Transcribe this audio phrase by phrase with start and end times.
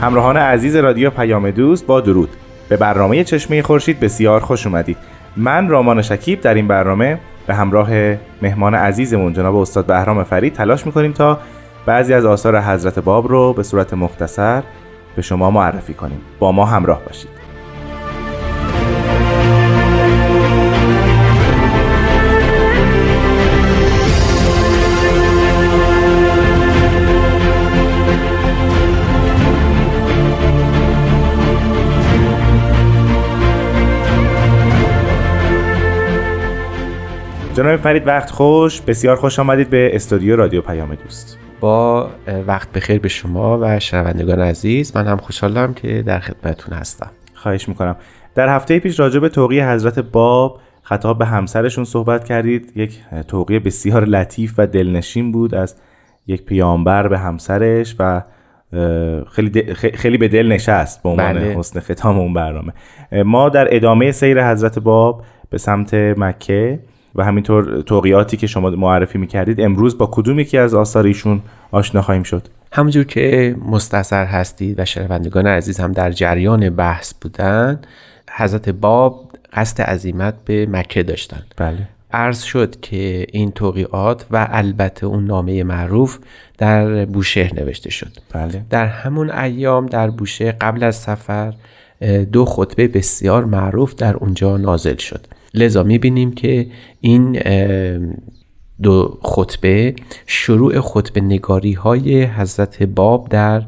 [0.00, 2.28] همراهان عزیز رادیو پیام دوست با درود.
[2.68, 4.96] به برنامه چشمه خورشید بسیار خوش اومدید.
[5.36, 7.90] من رامان شکیب در این برنامه به همراه
[8.42, 11.38] مهمان عزیزمون جناب استاد بهرام فرید تلاش می‌کنیم تا
[11.86, 14.62] بعضی از آثار حضرت باب رو به صورت مختصر
[15.16, 16.20] به شما معرفی کنیم.
[16.38, 17.37] با ما همراه باشید.
[37.58, 38.80] جناب فرید وقت خوش.
[38.80, 41.38] بسیار خوش آمدید به استودیو رادیو پیام دوست.
[41.60, 42.08] با
[42.46, 44.96] وقت بخیر به شما و شنوندگان عزیز.
[44.96, 47.10] من هم خوشحالم که در خدمتتون هستم.
[47.34, 47.96] خواهش می‌کنم.
[48.34, 52.72] در هفته پیش راجع به توقیه حضرت باب خطاب به همسرشون صحبت کردید.
[52.76, 55.76] یک توقیه بسیار لطیف و دلنشین بود از
[56.26, 58.22] یک پیامبر به همسرش و
[59.30, 61.58] خیلی, خیلی به دل نشست به عنوان بله.
[61.58, 62.72] حسن ختام اون برنامه.
[63.24, 66.78] ما در ادامه سیر حضرت باب به سمت مکه
[67.18, 72.02] و همینطور توقیاتی که شما معرفی می‌کردید امروز با کدوم یکی از آثار ایشون آشنا
[72.02, 72.42] خواهیم شد؟
[72.72, 77.80] همونجور که مستصر هستید و شنوندگان عزیز هم در جریان بحث بودن
[78.36, 81.42] حضرت باب قصد عزیمت به مکه داشتن.
[81.56, 81.88] بله.
[82.12, 86.18] عرض شد که این توقیات و البته اون نامه معروف
[86.58, 88.12] در بوشهر نوشته شد.
[88.32, 88.64] بله.
[88.70, 91.54] در همون ایام در بوشهر قبل از سفر
[92.32, 95.26] دو خطبه بسیار معروف در اونجا نازل شد.
[95.54, 96.66] لذا می‌بینیم که
[97.00, 97.42] این
[98.82, 99.94] دو خطبه
[100.26, 103.62] شروع خطبه نگاری های حضرت باب در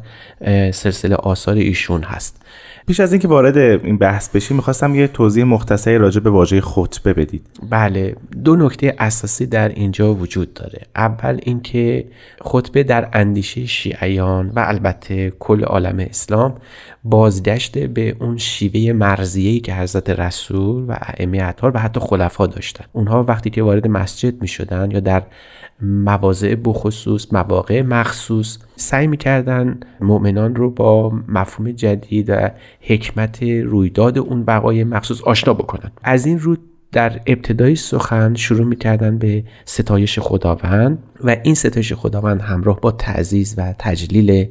[0.71, 2.43] سلسله آثار ایشون هست.
[2.91, 7.13] پیش از اینکه وارد این بحث بشیم می‌خواستم یه توضیح مختصری راجع به واژه خطبه
[7.13, 7.47] بدید.
[7.71, 10.81] بله دو نکته اساسی در اینجا وجود داره.
[10.97, 12.05] اول اینکه
[12.41, 16.55] خطبه در اندیشه شیعیان و البته کل عالم اسلام
[17.05, 22.85] بازگشت به اون شیوه مرزیه‌ای که حضرت رسول و ائمه اطهار و حتی خلفا داشتن.
[22.93, 25.23] اونها وقتی که وارد مسجد می‌شدن یا در
[25.83, 34.45] مواضع بخصوص مواقع مخصوص سعی می‌کردن مؤمنان رو با مفهوم جدید و حکمت رویداد اون
[34.45, 35.91] بقای مخصوص آشنا بکنن.
[36.03, 36.57] از این رو
[36.93, 43.55] در ابتدای سخن شروع می‌کردن به ستایش خداوند و این ستایش خداوند همراه با تعزیز
[43.59, 44.49] و تجلیل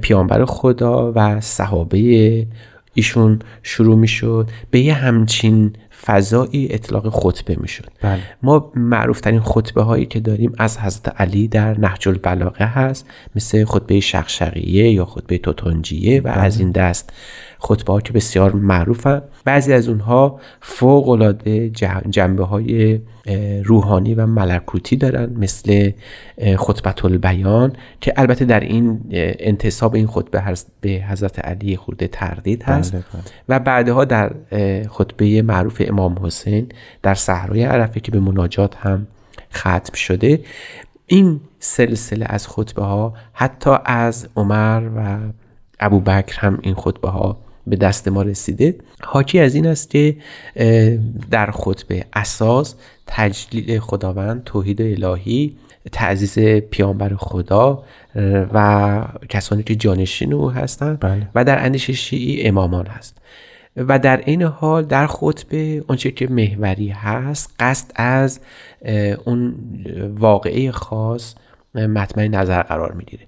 [0.00, 2.46] پیامبر خدا و صحابه
[2.94, 4.50] ایشون شروع می‌شد.
[4.70, 5.72] به یه همچین
[6.04, 8.20] فضایی اطلاق خطبه می‌شد بله.
[8.42, 13.64] ما معروف ترین خطبه هایی که داریم از حضرت علی در نهج البلاغه هست مثل
[13.64, 16.32] خطبه شخشقیه یا خطبه توتنجیه و بله.
[16.32, 17.12] از این دست
[17.58, 21.70] خطبه ها که بسیار معروفن بعضی از اونها فوق العاده
[22.10, 23.00] جنبه های
[23.64, 25.90] روحانی و ملکوتی دارن مثل
[26.56, 32.92] خطبت البیان که البته در این انتصاب این خطبه به حضرت علی خورده تردید هست
[32.92, 33.22] بله، بله.
[33.48, 34.32] و بعدها در
[34.90, 36.68] خطبه معروف امام حسین
[37.02, 39.06] در صحرای عرفه که به مناجات هم
[39.54, 40.40] ختم شده.
[41.06, 45.18] این سلسله از خطبه ها حتی از عمر و
[45.80, 48.74] ابو بکر هم این خطبه ها به دست ما رسیده.
[49.02, 50.16] حاکی از این است که
[51.30, 52.74] در خطبه اساس
[53.06, 55.56] تجلیل خداوند توحید الهی
[55.92, 56.38] تعزیز
[56.70, 57.84] پیامبر خدا
[58.52, 61.28] و کسانی که جانشین او هستند بله.
[61.34, 63.16] و در اندیشه شیعی امامان هست.
[63.76, 68.40] و در این حال در خطبه آنچه که محوری هست قصد از
[69.24, 69.54] اون
[70.18, 71.34] واقعه خاص
[71.74, 73.26] مطمع نظر قرار می‌گیره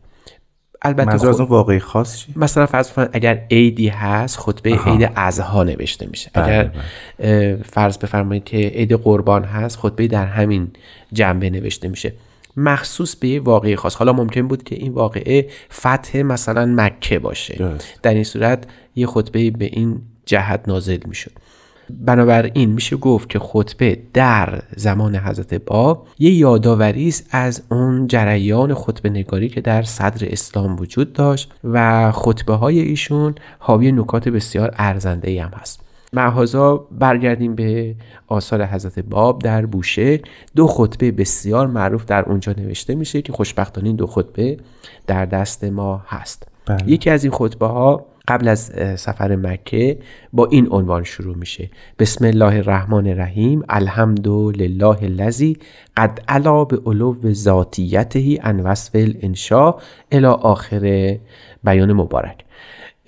[0.82, 5.10] البته منظور از اون واقعی خاص چی؟ مثلا فرض کنید اگر عیدی هست خطبه عید
[5.16, 6.70] اضحا نوشته میشه بله اگر
[7.18, 7.56] بله.
[7.56, 10.70] فرض بفرمایید که عید قربان هست خطبه در همین
[11.12, 12.12] جنبه نوشته میشه
[12.56, 17.56] مخصوص به یه واقعی خاص حالا ممکن بود که این واقعه فتح مثلا مکه باشه
[17.56, 18.00] درست.
[18.02, 18.66] در این صورت
[18.96, 21.32] یه خطبه به این جهت نازل می‌شد.
[21.90, 28.74] بنابراین میشه گفت که خطبه در زمان حضرت باب یه یادآوری است از اون جریان
[28.74, 34.74] خطبه نگاری که در صدر اسلام وجود داشت و خطبه های ایشون حاوی نکات بسیار
[34.76, 35.80] ارزنده هم هست.
[36.12, 37.94] معهازا برگردیم به
[38.26, 40.20] آثار حضرت باب در بوشه.
[40.56, 44.56] دو خطبه بسیار معروف در اونجا نوشته میشه که خوشبختانه این دو خطبه
[45.06, 46.48] در دست ما هست.
[46.66, 46.90] بله.
[46.90, 49.98] یکی از این خطبه ها قبل از سفر مکه
[50.32, 51.70] با این عنوان شروع میشه.
[51.98, 53.62] بسم الله الرحمن الرحیم.
[53.68, 55.56] الحمد لله الذی
[55.96, 59.78] قد علا به علو ذاتیته ان وصف الانشاء
[60.12, 61.16] الی آخر
[61.64, 62.44] بیان مبارک.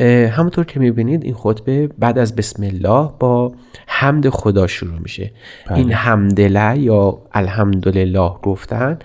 [0.06, 3.52] همونطور که می‌بینید این خطبه بعد از بسم الله با
[3.86, 5.30] حمد خدا شروع میشه.
[5.66, 5.78] بله.
[5.78, 8.98] این حمدله یا الحمدلله گفتن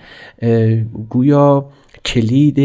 [1.10, 1.68] گویا
[2.04, 2.58] کلید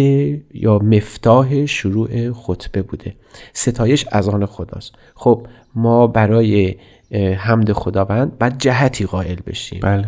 [0.54, 3.14] یا مفتاح شروع خطبه بوده.
[3.54, 4.96] ستایش از آن خداست.
[5.16, 6.76] خب ما برای
[7.14, 9.80] حمد خداوند بعد جهتی قائل بشیم.
[9.84, 10.06] بله.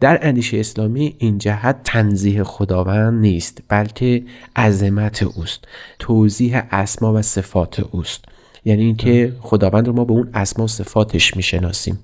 [0.00, 4.22] در اندیشه اسلامی این جهت تنزیه خداوند نیست بلکه
[4.56, 5.64] عظمت اوست
[5.98, 8.24] توضیح اسما و صفات اوست.
[8.64, 11.98] یعنی اینکه خداوند رو ما به اون اسما و صفاتش می‌شناسیم.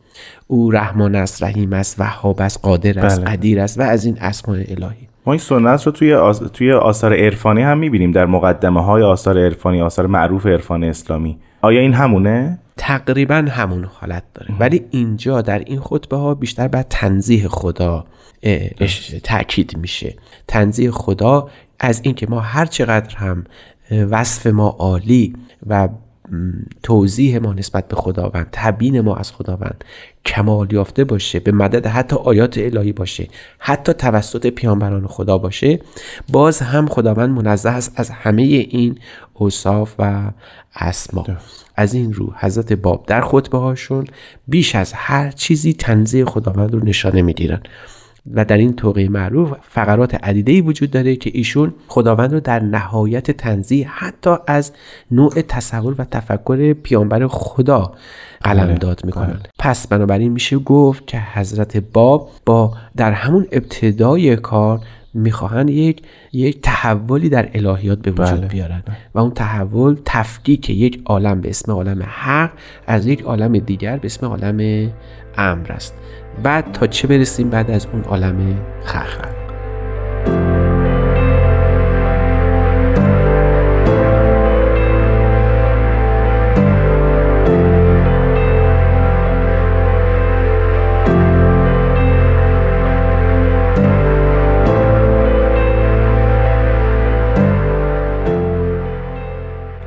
[0.47, 3.31] او رحمان است رحیم است وهاب است قادر است بله.
[3.31, 5.09] قدیر است و از این اسماء الهی.
[5.27, 6.39] ما این سنت رو توی آس...
[6.39, 11.39] توی آثار عرفانی هم می‌بینیم در مقدمه های آثار عرفانی آثار معروف عرفان اسلامی.
[11.61, 14.55] آیا این همونه؟ تقریبا همون حالت داره.
[14.59, 18.07] ولی اینجا در این خطبه ها بیشتر بر تنزیه خدا
[19.23, 20.17] تاکید میشه.
[20.49, 21.49] تنزیه خدا
[21.81, 23.45] از اینکه ما هر چقدر هم
[23.91, 25.37] وصف ما عالی
[25.67, 25.89] و
[26.83, 29.85] توضیح ما نسبت به خداوند تبیین ما از خداوند
[30.27, 33.29] کمال یافته باشه به مدد حتی آیات الهی باشه
[33.59, 35.81] حتی توسط پیامبران خدا باشه
[36.33, 38.99] باز هم خداوند منزه است از همه این
[39.35, 40.31] اوصاف و
[40.75, 41.27] اسما.
[41.77, 44.05] از این رو حضرت باب در خطبه هاشون
[44.49, 47.63] بیش از هر چیزی تنزیه خداوند رو نشانه می‌گیرن.
[48.31, 53.31] و در این توقیه معروف فقرات عدیده وجود داره که ایشون خداوند رو در نهایت
[53.31, 54.73] تنزیه حتی از
[55.11, 57.93] نوع تصور و تفکر پیامبر خدا
[58.41, 59.41] قلمداد می‌کنن.
[59.59, 64.81] پس بنابراین میشه گفت که حضرت باب با در همون ابتدای کار
[65.15, 66.03] می‌خواهند یک
[66.33, 68.47] یک تحولی در الهیات به وجود بله.
[68.47, 68.83] بیارن
[69.15, 72.51] و اون تحول تفکیک یک عالم به اسم عالم حق
[72.87, 74.91] از یک عالم دیگر به اسم عالم
[75.37, 75.95] امر است.
[76.43, 79.33] بعد تا چه برسیم بعد از اون عالم خلق.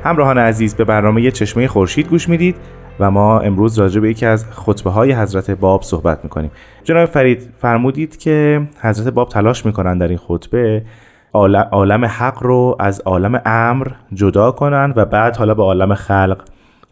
[0.04, 2.56] همراهان عزیز به برنامه چشمه خورشید گوش می‌دید.
[3.00, 6.50] و ما امروز راجع به یکی از خطبه های حضرت باب صحبت می‌کنیم.
[6.84, 10.82] جناب فرید فرمودید که حضرت باب تلاش می‌کنن در این خطبه
[11.32, 16.38] عال- عالم حق رو از عالم امر جدا کنن و بعد حالا به عالم خلق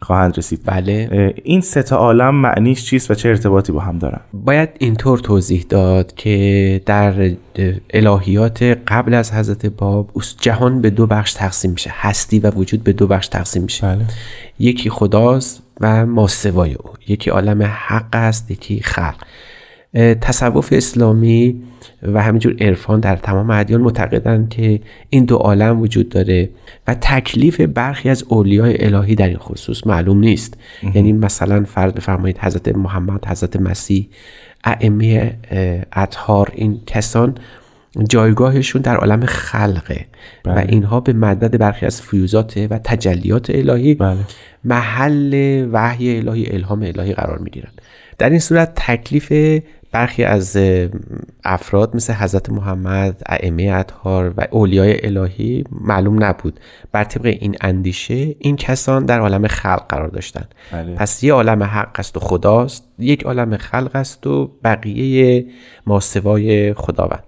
[0.01, 0.61] خواهند رسید.
[0.65, 1.33] بله.
[1.43, 5.65] این سه تا عالم معنیش چیست و چه ارتباطی با هم دارن؟ باید اینطور توضیح
[5.69, 7.31] داد که در
[7.89, 10.09] الهیات قبل از حضرت باب
[10.41, 13.87] جهان به دو بخش تقسیم میشه هستی و وجود به دو بخش تقسیم میشه.
[13.87, 14.05] بله.
[14.59, 16.89] یکی خداست و ماسوای او.
[17.07, 19.15] یکی عالم حق است یکی خلق.
[20.21, 21.61] تصوف اسلامی
[22.03, 24.79] و همینجور عرفان در تمام ادیان معتقدند که
[25.09, 26.49] این دو عالم وجود داره
[26.87, 30.57] و تکلیف برخی از اولیای الهی در این خصوص معلوم نیست.
[30.93, 34.07] یعنی مثلا فرض بفرمایید حضرت محمد حضرت مسیح
[34.63, 35.37] ائمه
[35.93, 37.35] اطهار این کسان
[38.03, 40.05] جایگاهشون در عالم خلقه.
[40.45, 44.17] و اینها به مدد برخی از فیوزات و تجلیات الهی بله.
[44.63, 47.71] محل وحی الهی الهام الهی قرار می‌گیرن.
[48.17, 49.61] در این صورت تکلیف
[49.91, 50.57] برخی از
[51.43, 56.59] افراد مثل حضرت محمد ائمه اطهار و اولیای الهی معلوم نبود.
[56.91, 60.95] بر طبق این اندیشه این کسان در عالم خلق قرار داشتند بله.
[60.95, 65.45] پس یه عالم حق است و خداست یک عالم خلق است و بقیه
[65.85, 67.23] ماسوای خداوند.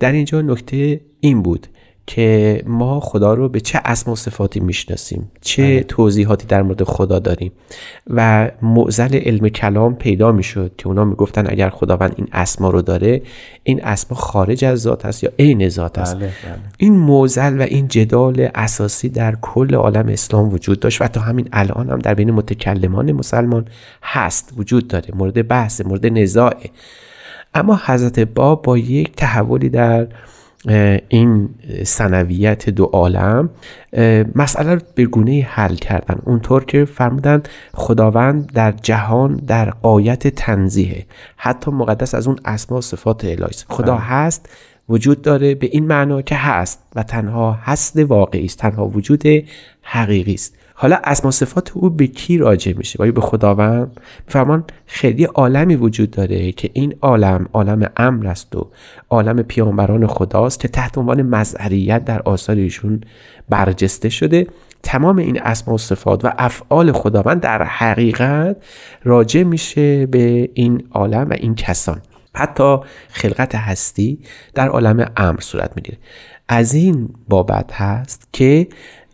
[0.00, 1.66] در اینجا نکته این بود
[2.06, 7.18] که ما خدا رو به چه اسم و صفاتی می‌شناسیم چه توضیحاتی در مورد خدا
[7.18, 7.52] داریم
[8.06, 13.22] و معزل علم کلام پیدا می‌شد که اونا می‌گفتن اگر خداوند این اسما رو داره
[13.62, 16.16] این اسما خارج از ذات است یا عین ذات است.
[16.16, 16.32] بله، بله.
[16.78, 21.48] این موزل و این جدال اساسی در کل عالم اسلام وجود داشت و تا همین
[21.52, 23.64] الان هم در بین متکلمان مسلمان
[24.02, 26.70] هست وجود داره مورد بحث مورد نزاعه
[27.54, 30.06] اما حضرت باب با یک تحولی در
[31.08, 31.48] این
[31.84, 33.50] سنویت دو عالم
[34.34, 36.18] مسئله رو به گونه حل کردن.
[36.24, 37.42] اونطور که فرمودن
[37.74, 43.50] خداوند در جهان در قایت تنزیه حتی مقدس از اون اسما و صفات الهی.
[43.68, 44.48] خدا هست
[44.88, 49.22] وجود داره به این معنا که هست و تنها هست واقعی است تنها وجود
[49.82, 50.56] حقیقی است.
[50.82, 56.10] حالا اسما صفات او به کی راجع میشه؟ آیا به خداوند میفرمان خیلی عالمی وجود
[56.10, 58.70] داره که این عالم عالم امر است و
[59.10, 63.00] عالم پیامبران خداست که تحت عنوان مظهریت در آثار ایشون
[63.48, 64.46] برجسته شده.
[64.82, 68.56] تمام این اسما و صفات و افعال خداوند در حقیقت
[69.04, 72.00] راجع میشه به این عالم و این کسان.
[72.34, 72.76] حتی
[73.08, 74.18] خلقت هستی
[74.54, 75.98] در عالم امر صورت می‌گیره.
[76.48, 78.68] از این بابت هست که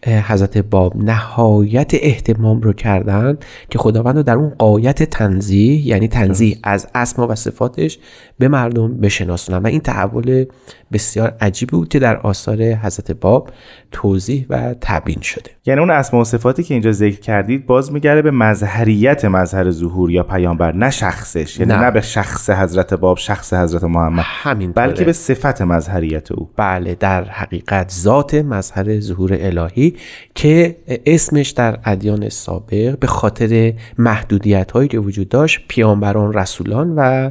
[0.08, 3.38] حضرت باب نهایت احتمام رو کردن
[3.70, 7.98] که خداوند رو در اون قایت تنزیه یعنی تنزیه از اسما و صفاتش
[8.38, 9.58] به مردم بشناسونن.
[9.58, 10.44] و این تحول
[10.92, 13.50] بسیار عجیبی بود که در آثار حضرت باب
[13.90, 15.50] توضیح و تبیین شده.
[15.66, 20.10] یعنی اون اسما و صفاتی که اینجا ذکر کردید باز میگره به مظهریت مظهر ظهور
[20.10, 21.60] یا پیامبر نه شخصش.
[21.60, 24.24] یعنی نه, نه به شخص حضرت باب شخص حضرت محمد.
[24.26, 26.50] همین بلکه به صفت مظهریت او.
[26.56, 29.95] بله در حقیقت ذات مظهر ظهور الهی
[30.34, 37.30] که اسمش در ادیان سابق به خاطر محدودیت هایی که وجود داشت پیامبران رسولان و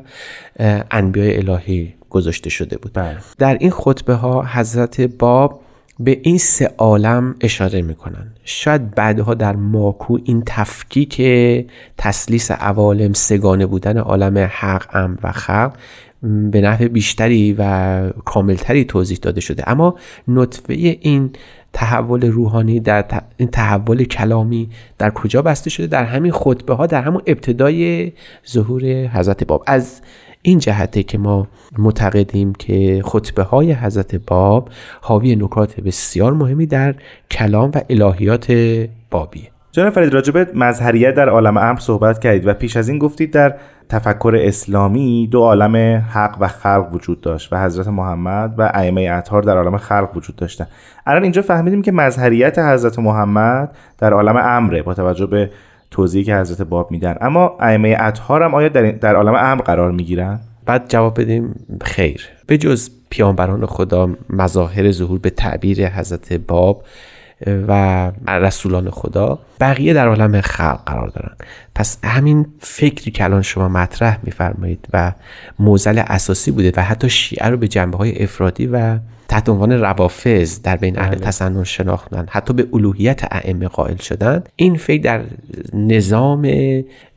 [0.92, 2.92] انبیاء الهی گذاشته شده بود.
[2.94, 3.18] بله.
[3.38, 5.62] در این خطبه ها حضرت باب
[6.00, 11.22] به این سه عالم اشاره می‌کنن شاید بعدها در ماکو این تفکیک
[11.98, 15.74] تسلیس عوالم سگانه بودن عالم حق ام و خلق
[16.52, 19.70] به نحو بیشتری و کاملتری توضیح داده شده.
[19.70, 19.96] اما
[20.28, 21.30] نطفه این
[21.76, 23.06] تحول روحانی در
[23.38, 28.12] این تحول کلامی در کجا بسته شده؟ در همین خطبه ها در همون ابتدای
[28.48, 29.64] ظهور حضرت باب.
[29.68, 30.02] از
[30.42, 34.70] این جهته که ما معتقدیم که خطبه های حضرت باب
[35.02, 36.96] حاوی نکات بسیار مهمی در
[37.32, 38.52] کلام و الهیات
[39.12, 39.55] بابیه.
[39.76, 43.56] جناب فرید راجب مظهریت در عالم امر صحبت کردید و پیش از این گفتید در
[43.90, 49.42] تفکر اسلامی دو عالم حق و خلق وجود داشت و حضرت محمد و ائمه اطهار
[49.42, 50.68] در عالم خلق وجود داشتن.
[51.06, 55.50] الان اینجا فهمیدیم که مظهریت حضرت محمد در عالم امره با توجه به
[55.92, 57.16] توضیحی که حضرت باب میدن.
[57.22, 62.22] اما ائمه اطهار هم آیا در, در عالم امر قرار می‌گیرن؟ بعد جواب بدیم خیر.
[62.48, 66.84] به جز پیامبران خدا مظاهر ظهور به تعبیر حضرت باب
[67.48, 71.36] و رسولان خدا بقیه در عالم خلق قرار دارن
[71.76, 75.12] پس همین فکری که الان شما مطرح میفرمایید و
[75.60, 80.62] موزل اساسی بوده و حتی شیعه رو به جنبه های افرادی و تحت عنوان روافظ
[80.62, 81.20] در بین اهل بله.
[81.20, 85.22] تسنن شناختن حتی به الوهیت ائمه قائل شدن این فکر در
[85.74, 86.48] نظام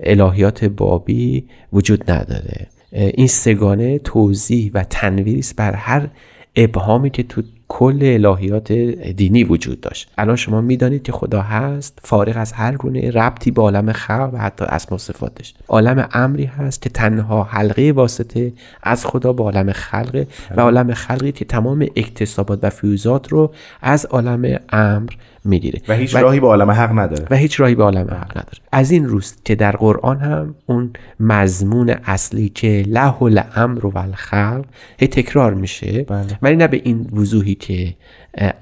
[0.00, 6.08] الهیات بابی وجود نداره این سگانه توضیح و تنویری است بر هر
[6.56, 8.72] ابهامی که تو کل الهیات
[9.16, 10.10] دینی وجود داشت.
[10.18, 14.38] الان شما می‌دانید که خدا هست فارغ از هر گونه ربطی به عالم خلق و
[14.38, 15.54] حتی اسما صفاتش.
[15.68, 21.32] عالم امری هست که تنها حلقه واسطه از خدا به عالم خلق و عالم خلقی
[21.32, 25.10] که تمام اکتسابات و فیوزات رو از عالم امر
[25.44, 25.80] می‌گیره.
[25.88, 27.26] و هیچ راهی به عالم حق نداره.
[27.30, 28.58] و هیچ راهی به عالم حق نداره.
[28.72, 34.64] از این روست که در قرآن هم اون مضمون اصلی که له الامر و الخلق
[34.98, 36.02] هی تکرار میشه.
[36.02, 36.38] بله.
[36.42, 37.94] ولی نه به این وضوحی که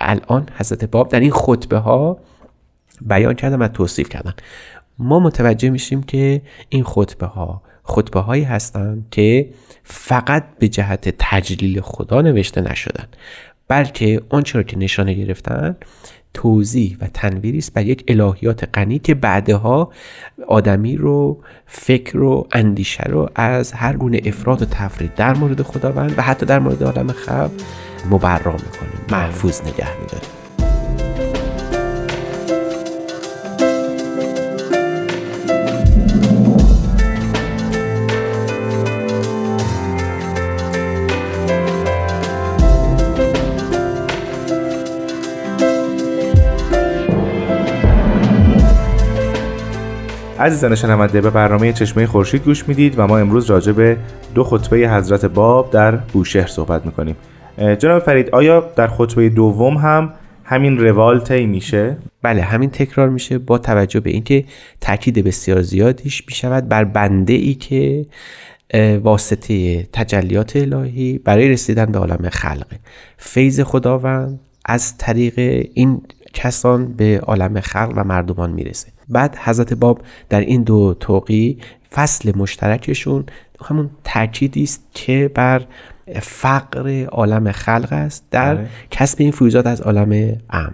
[0.00, 2.18] الان حضرت باب در این خطبه ها
[3.00, 4.34] بیان کردن و توصیف کردن.
[4.98, 9.48] ما متوجه میشیم که این خطبه ها خطبه هایی هستند که
[9.84, 13.04] فقط به جهت تجلیل خدا نوشته نشدن
[13.68, 15.76] بلکه آنچه را که نشانه گرفتن
[16.34, 19.92] توضیح و تنویری است بر یک الهیات غنی که بعدها
[20.48, 26.14] آدمی رو فکر و اندیشه رو از هر گونه افراد و تفرید در مورد خداوند
[26.18, 27.50] و حتی در مورد عالم خلق
[28.10, 30.45] مبرا می‌کنه محفوظ نگه میداره.
[50.46, 53.96] عزیزان شنونده به برنامه چشمه خورشید گوش می‌دید و ما امروز راجع به
[54.34, 57.16] دو خطبه حضرت باب در بوشهر صحبت می‌کنیم.
[57.78, 60.12] جناب فرید آیا در خطبه دوم هم
[60.44, 64.44] همین روال طی میشه؟ بله همین تکرار میشه با توجه به اینکه
[64.80, 68.06] تاکید بسیار زیادیش می‌شود بر بنده ای که
[69.02, 72.78] واسطه تجلیات الهی برای رسیدن به عالم خلقه
[73.16, 76.02] فیض خداوند از طریق این
[76.34, 78.95] کسان به عالم خلق و مردمان می‌رسه.
[79.08, 81.58] بعد حضرت باب در این دو توقی
[81.92, 83.24] فصل مشترکشون
[83.64, 85.62] همون تاکیدی است که بر
[86.22, 88.66] فقر عالم خلق است در بله.
[88.90, 90.72] کسب این فیوزات از عالم امر.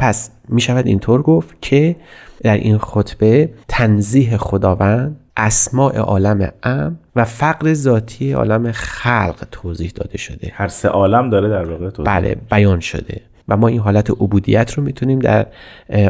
[0.00, 1.96] پس می شود اینطور گفت که
[2.42, 10.18] در این خطبه تنزیه خداوند اسماع عالم امر و فقر ذاتی عالم خلق توضیح داده
[10.18, 10.52] شده.
[10.54, 13.20] هر سه عالم داره در واقع توضیح بله بیان شده.
[13.48, 15.46] و ما این حالت عبودیت رو می‌تونیم در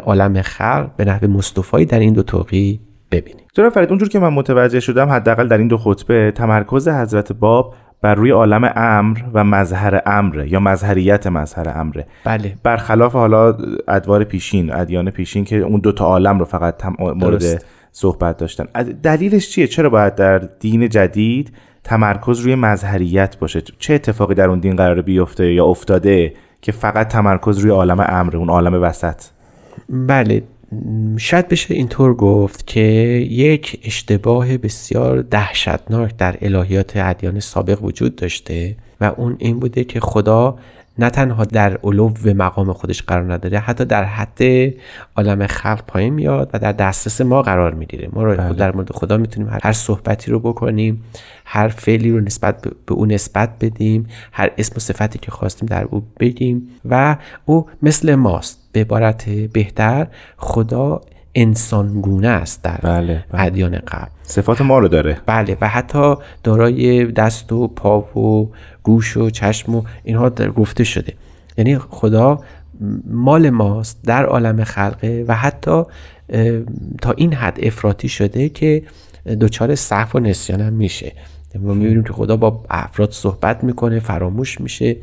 [0.05, 3.45] عالم خلق به نحو مصطفایی در این دو توقی ببینیم.
[3.55, 7.75] جناب فرید اونجور که من متوجه شدم حداقل در این دو خطبه تمرکز حضرت باب
[8.03, 12.57] بر روی عالم امر و مظهر امر یا مظهریت مظهر امره بله.
[12.63, 13.57] برخلاف حالا
[13.89, 18.65] ادوار پیشین ادیان پیشین که اون دو تا عالم رو فقط مورد صحبت داشتن.
[19.03, 21.53] دلیلش چیه؟ چرا باید در دین جدید
[21.85, 27.09] تمرکز روی مظهریت باشه؟ چه اتفاقی در اون دین قرار بیفته یا افتاده؟ که فقط
[27.09, 29.23] تمرکز روی عالم امر اون عالم وسط.
[29.89, 30.43] بله
[31.17, 32.81] شاید بشه اینطور گفت که
[33.31, 40.01] یک اشتباه بسیار دهشتناک در الهیات ادیان سابق وجود داشته و اون این بوده که
[40.01, 40.59] خدا
[40.99, 44.43] نه تنها در علو مقام خودش قرار نداره حتی در حد
[45.17, 48.53] عالم خلق پایین میاد و در دسترس ما قرار می‌گیره ما رو بله.
[48.53, 51.05] در مورد خدا می‌تونیم هر صحبتی رو بکنیم
[51.45, 55.85] هر فعلی رو نسبت به او نسبت بدیم هر اسم و صفتی که خواستیم در
[55.85, 60.07] او بگیم و او مثل ماست به عبارت بهتر
[60.37, 61.01] خدا
[61.35, 63.43] انسانگونه است در بله, بله.
[63.43, 64.11] ادیان قبل.
[64.23, 65.19] صفات ما رو داره.
[65.27, 68.51] بله و حتی دارای دست و پا و
[68.83, 71.13] گوش و چشم و اینها در گفته شده.
[71.59, 72.41] یعنی خدا
[73.07, 75.83] مال ماست در عالم خلقه و حتی
[77.03, 78.83] تا این حد افراطی شده که
[79.41, 81.13] دچار صحف و نسیان هم میشه.
[81.61, 84.97] ما می‌بینیم که خدا با افراد صحبت می‌کنه فراموش میشه.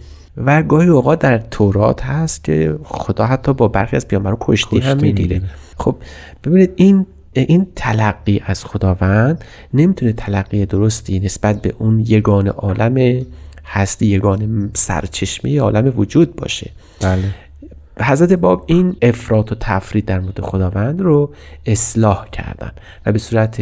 [0.46, 4.98] و گاهی اوقات در تورات هست که خدا حتی با برخی از پیامبران کشتی, هم
[4.98, 5.42] می‌گیره
[5.78, 5.96] خب
[6.44, 9.44] ببینید این این تلقی از خداوند
[9.74, 13.26] نمی‌تونه تلقی درستی نسبت به اون یگان عالم
[13.66, 16.72] هستی یگان سرچشمه عالم وجود باشه.
[17.02, 17.24] بله.
[18.02, 21.34] حضرت باب این افراد و تفرید در مورد خداوند رو
[21.66, 22.72] اصلاح کردن
[23.06, 23.62] و به صورت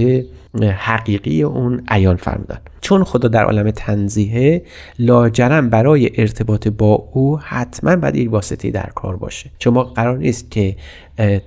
[0.78, 2.58] حقیقی اون عیان فرمودن.
[2.82, 4.62] چون خدا در عالم تنزیه
[5.00, 9.50] لاجرم برای ارتباط با او حتما باید یک واسطه در کار باشه.
[9.60, 10.76] شما قرار نیست که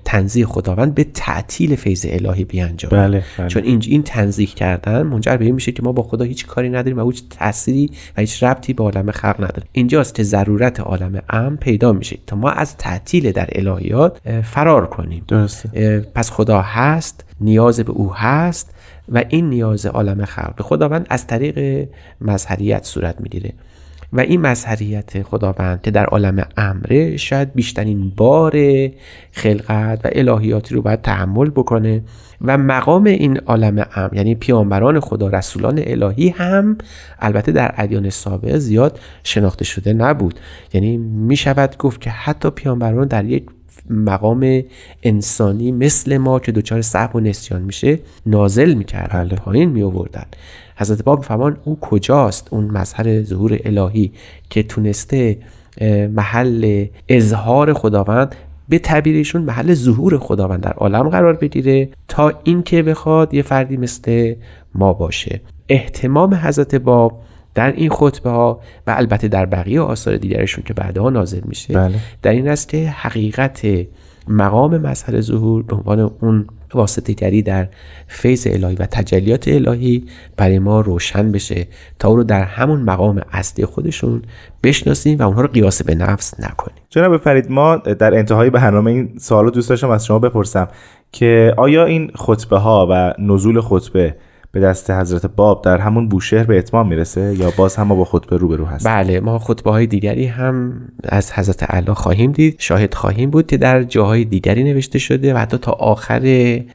[0.05, 2.97] تنزیه خداوند به تعطیل فیض الهی بیانجامه.
[2.97, 6.25] بله،, بله, چون این این تنزیه کردن منجر به این میشه که ما با خدا
[6.25, 9.63] هیچ کاری نداریم و هیچ تأثیری و هیچ ربطی به عالم خلق نداره.
[9.73, 15.25] اینجاست که ضرورت عالم ام پیدا میشه تا ما از تعطیل در الهیات فرار کنیم.
[15.29, 16.01] درسته.
[16.15, 18.75] پس خدا هست نیاز به او هست
[19.11, 21.89] و این نیاز عالم خلق خداوند از طریق
[22.21, 23.53] مظهریت صورت می‌گیره.
[24.13, 28.53] و این مظهریت خداوند که در عالم امره شاید بیشترین بار
[29.33, 32.03] خلقت و الهیاتی رو باید تحمل بکنه
[32.43, 36.79] و مقام این عالم امر یعنی پیامبران خدا رسولان الهی هم
[37.19, 40.41] البته در ادیان سابق زیاد شناخته شده نبود.
[40.73, 43.47] یعنی می شود گفت که حتی پیامبران در یک
[43.91, 44.63] مقام
[45.03, 49.37] انسانی مثل ما که دچار صحب و نسیان میشه نازل می‌کردن بله.
[49.37, 50.25] پایین می آوردن
[50.77, 54.13] حضرت باب فرمان او کجاست؟ اون مظهر ظهور الهی
[54.51, 55.39] که تونسته
[56.15, 58.35] محل اظهار خداوند
[58.69, 64.35] به تعبیرشون محل ظهور خداوند در عالم قرار بگیره تا اینکه بخواد یه فردی مثل
[64.75, 65.41] ما باشه.
[65.69, 67.21] احتمام حضرت باب
[67.55, 71.95] در این خطبه ها و البته در بقیه آثار دیگرشون که بعدها نازل میشه بله.
[72.23, 73.67] در این است که حقیقت
[74.29, 77.69] مقام مظهر ظهور به عنوان اون واسطه گری در
[78.09, 80.05] فیض الهی و تجلیات الهی
[80.37, 81.67] برای ما روشن بشه
[81.99, 84.23] تا او رو در همون مقام اصلی خودشون
[84.63, 89.13] بشناسیم و اونها رو قیاس به نفس نکنیم جناب فرید ما در انتهای برنامه این
[89.19, 90.69] سوال دوست داشتم از شما بپرسم
[91.13, 94.15] که آیا این خطبه ها و نزول خطبه
[94.53, 98.05] به دست حضرت باب در همون بوشهر به اتمام می‌رسه یا باز هم ما با
[98.05, 102.95] خطبه روبرو هست بله ما خطبه های دیگری هم از حضرت علا خواهیم دید شاهد
[102.95, 106.21] خواهیم بود که در جاهای دیگری نوشته شده و حتی تا آخر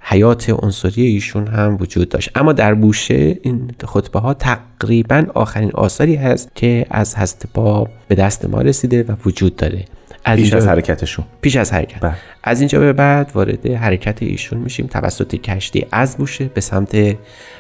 [0.02, 2.30] حیات عنصری ایشون هم وجود داشت.
[2.36, 8.16] اما در بوشه این خطبه ها تقریبا آخرین آثاری هست که از حضرت باب به
[8.16, 9.86] دست ما رسیده و وجود داره.
[10.26, 11.26] از پیش از حرکتشون.
[11.42, 12.00] پیش از حرکت.
[12.00, 12.14] بله.
[12.44, 14.88] از اینجا به بعد وارد حرکت ایشون میشیم.
[14.88, 17.16] توسط کشتی از بوشه به سمت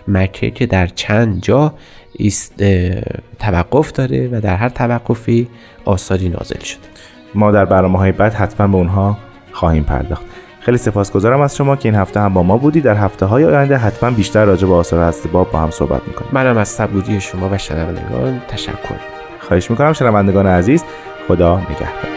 [0.07, 1.73] مکه که در چند جا
[3.39, 5.47] توقف داره و در هر توقفی
[5.85, 6.81] آثاری نازل شده.
[7.35, 9.17] ما در برنامه های بعد حتما به اونها
[9.51, 10.23] خواهیم پرداخت.
[10.59, 12.81] خیلی سپاسگزارم از شما که این هفته هم با ما بودی.
[12.81, 16.29] در هفته های آینده حتما بیشتر راجع به آثار هست باب با هم صحبت می‌کنیم.
[16.33, 18.99] منم از صبوری شما و شنوندگان تشکر.
[19.39, 20.83] خواهش می‌کنم شنوندگان عزیز
[21.27, 22.14] خدا نگهدار.